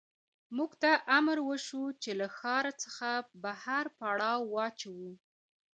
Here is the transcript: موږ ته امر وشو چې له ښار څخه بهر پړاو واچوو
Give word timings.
موږ 0.57 0.71
ته 0.81 0.91
امر 1.17 1.37
وشو 1.49 1.83
چې 2.01 2.11
له 2.19 2.27
ښار 2.37 2.65
څخه 2.83 3.09
بهر 3.43 3.85
پړاو 3.97 4.39
واچوو 4.55 5.11